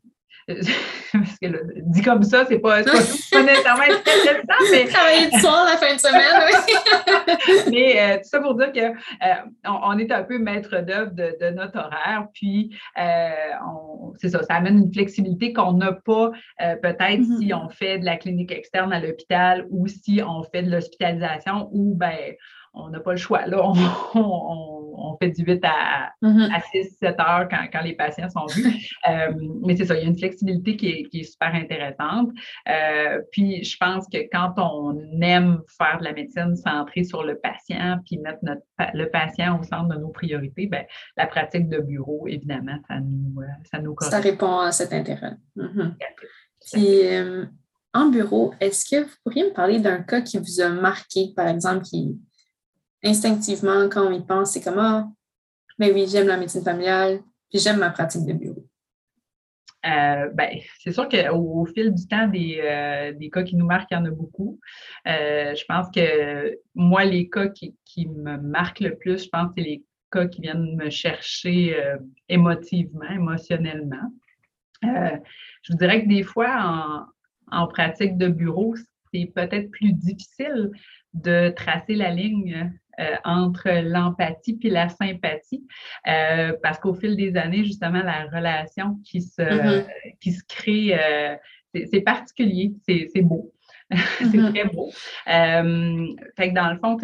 [1.13, 4.85] parce que dit comme ça, c'est pas, pas, pas nécessairement intéressant, mais.
[4.95, 7.71] Travailler du soir la fin de semaine, oui.
[7.71, 11.35] mais euh, tout ça pour dire qu'on euh, on est un peu maître d'œuvre de,
[11.41, 13.29] de, notre horaire, puis euh,
[14.17, 16.29] c'est ça, ça amène une flexibilité qu'on n'a pas
[16.59, 17.39] peut-être mm-hmm.
[17.39, 21.69] si on fait de la clinique externe à l'hôpital ou si on fait de l'hospitalisation
[21.71, 22.35] ou ben
[22.75, 23.45] on n'a pas le choix.
[23.45, 23.63] Là,
[24.13, 24.84] on,
[25.21, 26.89] fait du 8 à, 6, mm-hmm.
[26.99, 28.65] 7 heures quand, les patients sont vus.
[29.07, 32.29] Euh, mais c'est ça, il y a une flexibilité qui est, super intéressante.
[32.67, 37.37] Euh, puis, je pense que quand on aime faire de la médecine centrée sur le
[37.37, 40.83] patient, puis mettre notre, le patient au centre de nos priorités, bien,
[41.17, 45.33] la pratique de bureau, évidemment, ça nous, euh, ça nous Ça répond à cet intérêt.
[45.55, 45.93] Mm-hmm.
[46.73, 47.49] Puis,
[47.93, 51.47] en bureau, est-ce que vous pourriez me parler d'un cas qui vous a marqué, par
[51.47, 52.17] exemple, qui
[53.03, 55.07] instinctivement, quand on y pense, c'est comme Ah,
[55.77, 58.65] ben oui, j'aime la médecine familiale, puis j'aime ma pratique de bureau.
[59.85, 63.67] Euh, ben, c'est sûr qu'au au fil du temps, des, euh, des, cas qui nous
[63.67, 64.59] marquent, il y en a beaucoup.
[65.07, 69.49] Euh, je pense que moi, les cas qui, qui, me marquent le plus, je pense
[69.49, 71.77] que c'est les cas qui viennent me chercher
[72.29, 74.11] émotivement, émotionnellement.
[74.81, 77.05] je vous dirais que des fois,
[77.51, 78.75] en, en pratique de bureau,
[79.13, 80.71] c'est peut-être plus difficile
[81.13, 85.65] de tracer la ligne euh, entre l'empathie puis la sympathie,
[86.07, 89.85] euh, parce qu'au fil des années, justement, la relation qui se, mm-hmm.
[90.21, 91.35] qui se crée, euh,
[91.73, 93.51] c'est particulier, c'est beau.
[93.91, 94.53] c'est mm-hmm.
[94.53, 94.91] très beau.
[95.25, 96.97] fait que dans le fond,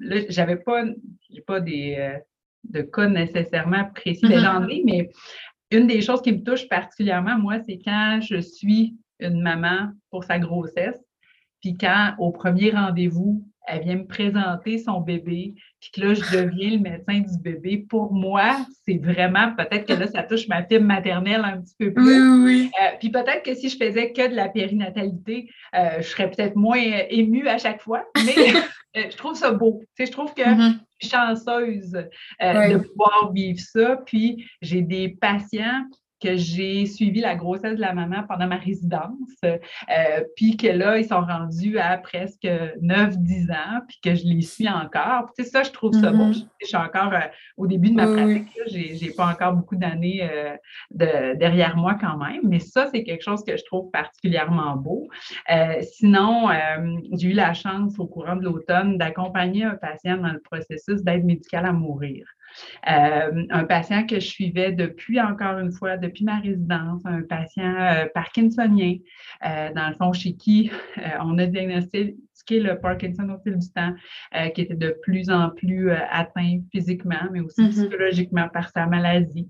[0.00, 0.84] là, j'avais pas,
[1.46, 2.18] pas des,
[2.64, 5.10] de cas nécessairement précis, ai, mais
[5.70, 10.24] une des choses qui me touche particulièrement, moi, c'est quand je suis une maman pour
[10.24, 11.02] sa grossesse,
[11.60, 16.20] puis quand au premier rendez-vous, elle vient me présenter son bébé, puis que là, je
[16.20, 17.86] deviens le médecin du bébé.
[17.88, 21.92] Pour moi, c'est vraiment, peut-être que là, ça touche ma fibre maternelle un petit peu
[21.92, 22.04] plus.
[22.04, 22.70] Oui, oui.
[22.82, 26.56] Euh, puis peut-être que si je faisais que de la périnatalité, euh, je serais peut-être
[26.56, 28.34] moins émue à chaque fois, mais
[28.96, 29.80] euh, je trouve ça beau.
[29.96, 30.78] Tu sais, je trouve que mm-hmm.
[31.00, 31.90] je suis chanceuse
[32.40, 33.96] de pouvoir vivre ça.
[34.04, 35.84] Puis j'ai des patients
[36.24, 39.12] que j'ai suivi la grossesse de la maman pendant ma résidence,
[39.44, 44.40] euh, puis que là, ils sont rendus à presque 9-10 ans, puis que je les
[44.40, 45.30] suis encore.
[45.36, 46.30] Puis, ça, je trouve ça bon.
[46.30, 46.46] Mm-hmm.
[46.62, 47.20] Je, suis encore euh,
[47.58, 50.56] au début de ma pratique, je n'ai pas encore beaucoup d'années euh,
[50.90, 55.08] de, derrière moi quand même, mais ça, c'est quelque chose que je trouve particulièrement beau.
[55.82, 56.48] sinon,
[57.12, 61.24] j'ai eu la chance au courant de l'automne d'accompagner un patient dans le processus d'aide
[61.24, 62.26] médicale à mourir.
[62.88, 67.74] Euh, un patient que je suivais depuis, encore une fois, depuis ma résidence, un patient
[67.76, 68.96] euh, parkinsonien,
[69.44, 70.70] euh, dans le fond, chez qui
[71.20, 72.14] on a diagnostiqué
[72.50, 73.94] le Parkinson au fil du temps,
[74.54, 77.70] qui était de plus en plus atteint physiquement, mais aussi mm-hmm.
[77.70, 79.48] psychologiquement par sa maladie,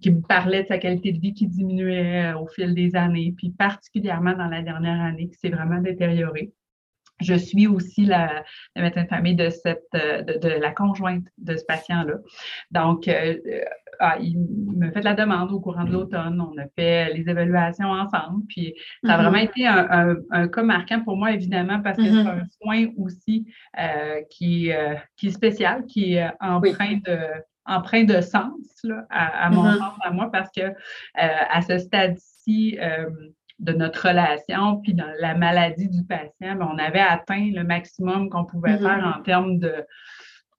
[0.00, 3.50] qui me parlait de sa qualité de vie qui diminuait au fil des années, puis
[3.50, 6.52] particulièrement dans la dernière année, qui s'est vraiment détériorée
[7.20, 8.44] je suis aussi la,
[8.76, 12.14] médecin de famille de, cette, euh, de, la conjointe de ce patient-là.
[12.70, 13.60] Donc, euh, euh,
[14.00, 16.40] ah, il me fait la demande au courant de l'automne.
[16.40, 18.44] On a fait les évaluations ensemble.
[18.48, 19.22] Puis, ça a mm-hmm.
[19.22, 22.40] vraiment été un, cas marquant pour moi, évidemment, parce que c'est mm-hmm.
[22.40, 23.46] un soin aussi
[24.30, 24.70] qui,
[25.16, 27.18] qui est spécial, qui est empreint de
[27.66, 30.72] empreint de sens à, mon sens, à moi, parce que
[31.14, 32.78] à ce stade-ci,
[33.60, 38.30] de notre relation, puis dans la maladie du patient, ben, on avait atteint le maximum
[38.30, 38.82] qu'on pouvait mm-hmm.
[38.82, 39.86] faire en termes de,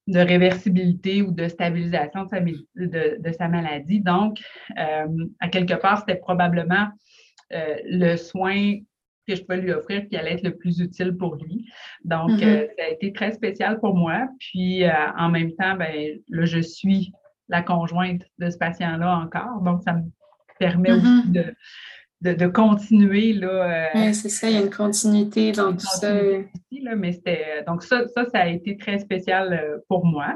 [0.08, 4.02] de réversibilité ou de stabilisation de sa, de, sa maladie.
[4.02, 4.40] Donc,
[4.78, 5.08] euh,
[5.40, 6.90] à quelque part, c'était probablement
[7.54, 8.78] euh, le soin
[9.28, 11.68] que je pouvais lui offrir qui allait être le plus utile pour lui.
[12.06, 12.46] Donc, mm-hmm.
[12.46, 14.28] euh, ça a été très spécial pour moi.
[14.40, 14.84] Puis,
[15.18, 17.12] en même temps, ben, là, je suis
[17.50, 19.62] la conjointe de ce patient-là encore.
[19.62, 20.04] Donc, ça me
[20.60, 21.20] permet mm-hmm.
[21.20, 21.56] aussi de,
[22.22, 23.34] de, continuer.
[23.34, 26.14] Là, euh, c'est ça, il y a une continuité dans tout ça.
[26.96, 30.36] mais c'était, donc ça, ça, ça a été très spécial euh, pour moi.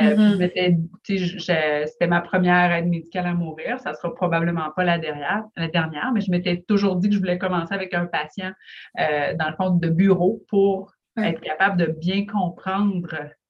[0.00, 1.86] Euh, mm-hmm.
[1.86, 3.78] c'était ma première aide médicale à mourir.
[3.80, 7.14] Ça ne sera probablement pas la dernière, la dernière, mais je m'étais toujours dit que
[7.14, 8.52] je voulais commencer avec un patient
[8.96, 13.08] dans le fond de bureau pour être capable de bien comprendre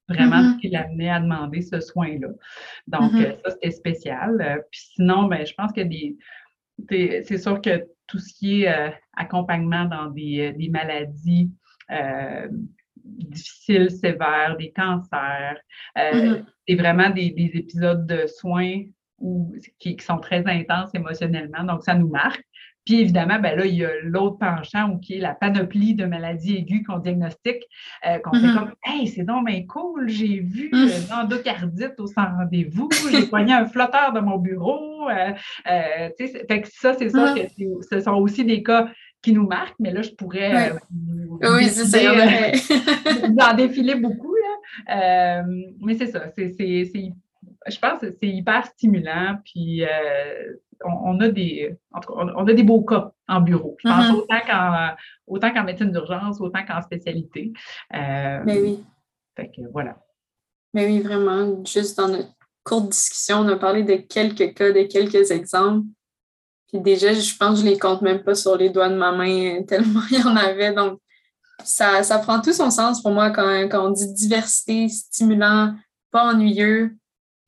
[0.08, 2.28] vraiment ce qui l'amenait à demander ce soin-là.
[2.88, 4.62] Donc, ça, c'était spécial.
[4.70, 6.16] Puis sinon, ben, je pense que des.
[6.88, 11.50] C'est sûr que tout ce qui est accompagnement dans des, des maladies
[13.04, 15.58] difficiles, sévères, des cancers.
[15.98, 16.44] Euh, mm-hmm.
[16.68, 18.82] C'est vraiment des, épisodes de soins
[19.78, 22.44] qui, sont très intenses émotionnellement, donc ça nous marque.
[22.84, 26.04] Puis évidemment, ben là, il y a l'autre penchant ou qui est la panoplie de
[26.04, 27.62] maladies aiguës qu'on diagnostique,
[28.06, 28.58] euh, qu'on fait mm-hmm.
[28.58, 31.22] comme Hey, c'est donc cool, j'ai vu une mm.
[31.22, 35.08] endocardite au sans rendez-vous, j'ai poigné un flotteur de mon bureau.
[35.10, 35.32] Euh,
[36.18, 37.34] fait que ça, c'est ça, mm.
[37.34, 37.40] que
[37.90, 38.88] ce sont aussi des cas
[39.22, 40.72] qui nous marquent, mais là, je pourrais
[41.40, 43.28] oui, c'est ça.
[43.28, 44.34] d'en défiler beaucoup.
[44.34, 45.40] Là.
[45.40, 46.24] Euh, mais c'est ça.
[46.36, 46.52] C'est,
[47.68, 49.36] je pense que c'est hyper stimulant.
[49.44, 49.84] Puis
[50.84, 53.76] euh, on, a des, en tout cas, on, a des beaux cas en bureau.
[53.78, 54.96] Je pense mm-hmm.
[55.26, 57.52] autant, qu'en, médecine d'urgence, autant qu'en spécialité.
[57.94, 58.84] Euh, mais oui.
[59.36, 59.96] Fait que voilà.
[60.74, 61.64] Mais oui, vraiment.
[61.64, 62.32] Juste dans notre
[62.64, 65.86] courte discussion, on a parlé de quelques cas, de quelques exemples.
[66.68, 69.12] Puis déjà, je pense que je les compte même pas sur les doigts de ma
[69.12, 70.72] main, tellement il y en avait.
[70.72, 71.00] Donc,
[71.64, 75.74] ça, ça prend tout son sens pour moi quand, quand on dit diversité, stimulant,
[76.10, 76.96] pas ennuyeux.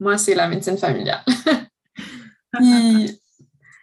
[0.01, 1.25] Moi, c'est la médecine familiale.
[2.53, 3.20] Puis,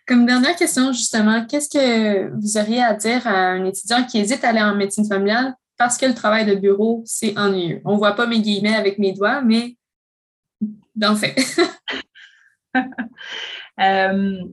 [0.08, 4.44] comme dernière question, justement, qu'est-ce que vous auriez à dire à un étudiant qui hésite
[4.44, 7.82] à aller en médecine familiale parce que le travail de bureau, c'est ennuyeux?
[7.86, 9.78] On ne voit pas mes guillemets avec mes doigts, mais
[10.96, 11.36] d'en fait.
[13.80, 14.44] Euh,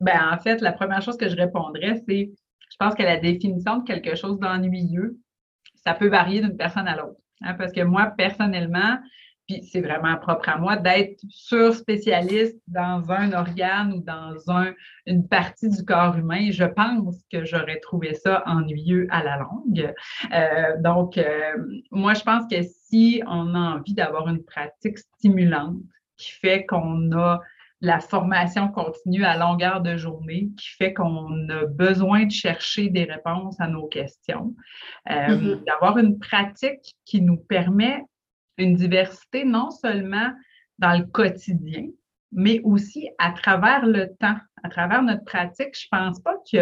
[0.00, 2.30] ben, en fait, la première chose que je répondrais, c'est
[2.70, 5.18] je pense que la définition de quelque chose d'ennuyeux,
[5.74, 7.18] ça peut varier d'une personne à l'autre.
[7.40, 8.98] Hein, parce que moi, personnellement,
[9.48, 14.74] puis c'est vraiment propre à moi, d'être sur-spécialiste dans un organe ou dans un,
[15.06, 19.92] une partie du corps humain, je pense que j'aurais trouvé ça ennuyeux à la longue.
[20.34, 21.56] Euh, donc, euh,
[21.90, 25.78] moi, je pense que si on a envie d'avoir une pratique stimulante
[26.18, 27.40] qui fait qu'on a
[27.80, 33.04] la formation continue à longueur de journée qui fait qu'on a besoin de chercher des
[33.04, 34.54] réponses à nos questions,
[35.10, 35.64] euh, mm-hmm.
[35.64, 38.02] d'avoir une pratique qui nous permet
[38.58, 40.32] une diversité non seulement
[40.78, 41.86] dans le quotidien,
[42.32, 45.74] mais aussi à travers le temps, à travers notre pratique.
[45.74, 46.60] Je ne pense pas qu'il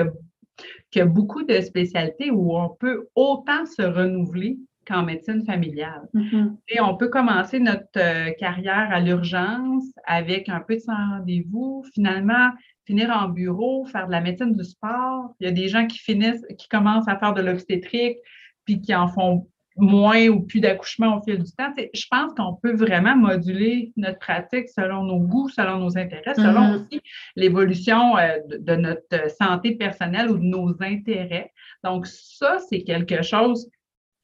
[0.95, 6.09] y, y, a beaucoup de spécialités où on peut autant se renouveler qu'en médecine familiale.
[6.15, 6.57] Mm-hmm.
[6.69, 12.51] Et on peut commencer notre euh, carrière à l'urgence avec un peu de rendez-vous, finalement
[12.87, 15.35] finir en bureau, faire de la médecine du sport.
[15.41, 18.19] Il y a des gens qui finissent, qui commencent à faire de l'obstétrique,
[18.65, 21.73] puis qui en font moins ou plus d'accouchements au fil du temps.
[21.77, 26.61] je pense qu'on peut vraiment moduler notre pratique selon nos goûts, selon nos intérêts, selon
[26.61, 26.87] mm-hmm.
[26.87, 27.01] aussi
[27.37, 31.53] l'évolution euh, de, notre santé personnelle ou de nos intérêts.
[31.85, 33.69] Donc, ça, c'est quelque chose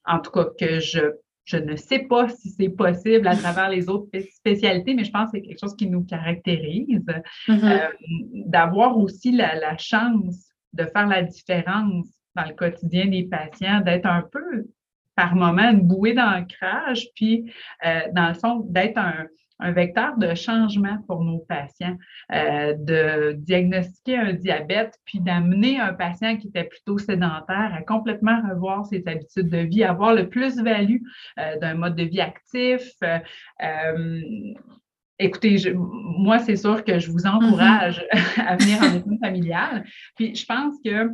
[0.04, 1.00] en tout cas que je,
[1.44, 5.30] je ne sais pas si c'est possible à travers les autres spécialités, mais je pense
[5.30, 7.04] que c'est quelque chose qui nous caractérise,
[7.48, 7.64] mm-hmm.
[7.64, 7.88] euh,
[8.46, 14.22] d'avoir aussi la, chance de faire la différence dans le quotidien des patients, d'être un
[14.22, 14.66] peu
[15.14, 17.52] par moment une bouée d'ancrage, puis
[17.84, 19.26] euh, dans le fond, d'être un,
[19.58, 21.96] un vecteur de changement pour nos patients,
[22.32, 28.40] euh, de diagnostiquer un diabète, puis d'amener un patient qui était plutôt sédentaire à complètement
[28.50, 30.98] revoir ses habitudes de vie, avoir le plus-value
[31.38, 32.92] euh, d'un mode de vie actif.
[35.18, 38.40] Écoutez, moi, c'est sûr que je vous encourage mm-hmm.
[38.46, 39.84] à venir en médecine familiale.
[40.16, 41.10] Puis je pense que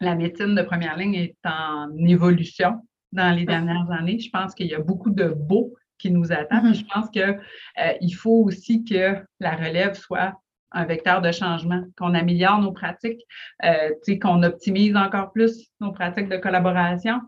[0.00, 2.80] la médecine de première ligne est en évolution
[3.12, 4.18] dans les dernières années.
[4.18, 6.62] Je pense qu'il y a beaucoup de beaux qui nous attend.
[6.62, 6.74] Mm-hmm.
[6.74, 10.34] je pense qu'il euh, faut aussi que la relève soit
[10.72, 13.22] un vecteur de changement, qu'on améliore nos pratiques,
[13.64, 13.90] euh,
[14.20, 17.20] qu'on optimise encore plus nos pratiques de collaboration.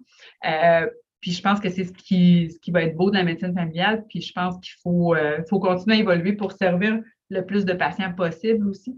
[0.45, 0.87] Euh,
[1.21, 3.55] puis je pense que c'est ce qui, ce qui va être beau de la médecine
[3.55, 4.05] familiale.
[4.09, 5.17] Puis je pense qu'il faut,
[5.49, 8.97] faut continuer à évoluer pour servir le plus de patients possible aussi.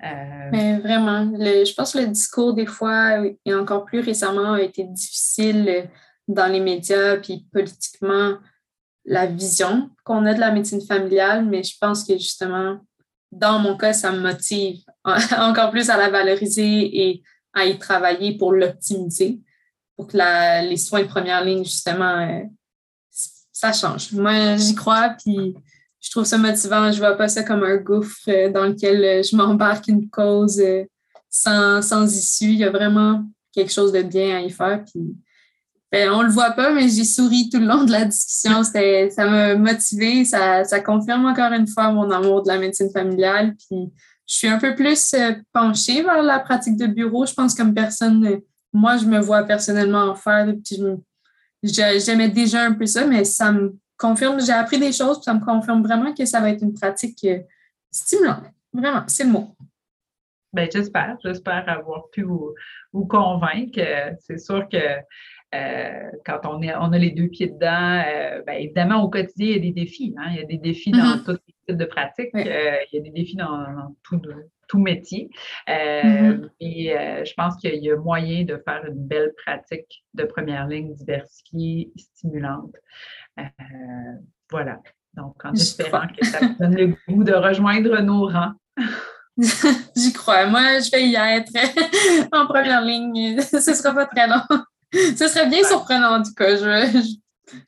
[0.00, 4.84] Mais vraiment, je pense que le discours, des fois, et encore plus récemment, a été
[4.84, 5.90] difficile
[6.34, 8.36] dans les médias, puis politiquement,
[9.04, 12.78] la vision qu'on a de la médecine familiale, mais je pense que justement,
[13.32, 18.36] dans mon cas, ça me motive encore plus à la valoriser et à y travailler
[18.36, 19.40] pour l'optimiser,
[19.96, 20.16] pour que
[20.68, 22.42] les soins de première ligne, justement, euh,
[23.52, 24.12] ça change.
[24.12, 25.54] Moi, j'y crois, puis
[26.00, 26.90] je trouve ça motivant.
[26.92, 30.62] Je vois pas ça comme un gouffre euh, dans lequel euh, je m'embarque une cause
[31.28, 32.52] sans, sans issue.
[32.52, 34.84] Il y a vraiment quelque chose de bien à y faire,
[35.92, 38.62] ben, on le voit pas, mais j'ai souri tout le long de la discussion.
[38.62, 40.24] ça m'a motivé.
[40.24, 43.56] Ça, ça, confirme encore une fois mon amour de la médecine familiale.
[43.56, 43.90] Puis
[44.26, 47.26] je suis un peu plus euh, penchée vers la pratique de bureau.
[47.26, 48.40] Je pense comme personne,
[48.72, 50.54] moi, je me vois personnellement en faire.
[50.64, 50.80] Puis
[51.64, 55.44] j'aimais déjà un peu ça, mais ça me confirme, j'ai appris des choses, ça me
[55.44, 57.40] confirme vraiment que ça va être une pratique euh,
[57.90, 58.44] stimulante.
[58.72, 59.56] Vraiment, c'est le mot.
[60.52, 62.54] Bien, j'espère, j'espère avoir pu vous,
[62.92, 63.80] convaincre.
[64.20, 64.78] C'est sûr que
[65.54, 69.46] euh, quand on, est, on a les deux pieds dedans, euh, bien, évidemment, au quotidien,
[69.46, 70.14] il y a des défis.
[70.16, 70.26] Hein.
[70.30, 71.24] Il y a des défis dans mm-hmm.
[71.24, 72.30] tous les types de pratiques.
[72.34, 74.20] il y a des défis dans, tout,
[74.68, 75.28] tout, métier.
[75.68, 76.48] Mm-hmm.
[76.60, 76.94] Et
[77.24, 81.90] je pense qu'il y a moyen de faire une belle pratique de première ligne diversifiée,
[81.96, 82.74] stimulante.
[84.50, 84.80] voilà.
[85.14, 88.52] Donc, en espérant que ça vous donne le goût de rejoindre nos rangs.
[89.96, 90.46] J'y crois.
[90.46, 91.52] Moi, je vais y être
[92.32, 93.40] en première ligne.
[93.40, 94.42] Ce ne sera pas très long.
[95.16, 96.56] Ce serait bien surprenant, en tout cas.
[96.56, 96.64] Je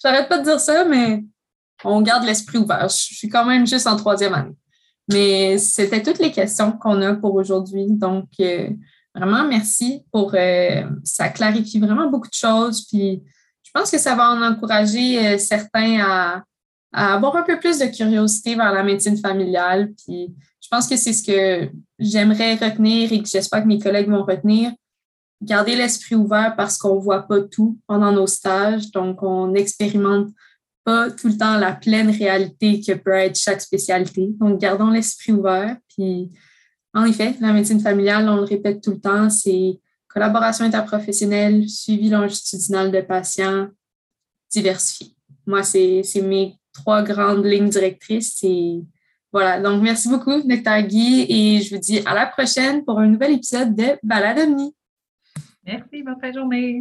[0.04, 1.24] n'arrête pas de dire ça, mais
[1.84, 2.88] on garde l'esprit ouvert.
[2.88, 4.56] Je suis quand même juste en troisième année.
[5.12, 7.86] Mais c'était toutes les questions qu'on a pour aujourd'hui.
[7.88, 8.68] Donc, euh,
[9.14, 12.86] vraiment, merci pour euh, ça clarifie vraiment beaucoup de choses.
[12.86, 13.22] Puis,
[13.62, 16.44] je pense que ça va en encourager euh, certains à,
[16.92, 19.92] à, avoir un peu plus de curiosité vers la médecine familiale.
[20.04, 24.08] Puis, je pense que c'est ce que j'aimerais retenir et que j'espère que mes collègues
[24.08, 24.72] vont retenir.
[25.42, 30.28] Garder l'esprit ouvert parce qu'on ne voit pas tout pendant nos stages, donc on n'expérimente
[30.84, 34.30] pas tout le temps la pleine réalité que peut être chaque spécialité.
[34.38, 35.76] Donc, gardons l'esprit ouvert.
[35.88, 36.30] Puis,
[36.94, 42.10] en effet, la médecine familiale, on le répète tout le temps, c'est collaboration interprofessionnelle, suivi
[42.10, 43.68] longitudinal de patients,
[44.50, 45.14] diversifié.
[45.46, 48.42] Moi, c'est mes trois grandes lignes directrices.
[48.44, 48.82] Et
[49.32, 50.82] voilà, donc merci beaucoup, Dr.
[50.82, 54.48] Guy, et je vous dis à la prochaine pour un nouvel épisode de Balade
[55.64, 56.80] Merci, bonne fin de journée.